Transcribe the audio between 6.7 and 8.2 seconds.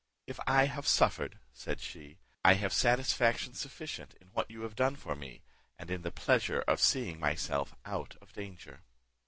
seeing myself out